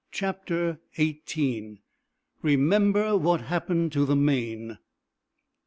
CHAPTER 0.11 0.79
XVIII 0.95 1.79
"REMEMBER 2.41 3.19
WHAT 3.19 3.41
HAPPENED 3.41 3.91
TO 3.91 4.05
THE 4.05 4.15
'MAINE'!" 4.15 4.79